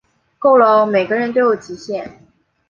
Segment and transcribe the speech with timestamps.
[0.39, 2.25] 够了喔，每个人都有极限